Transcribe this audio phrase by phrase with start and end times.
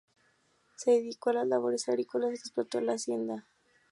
[0.77, 3.53] Se dedicó a las labores agrícolas y explotó la hacienda El Cardal en Nancagua.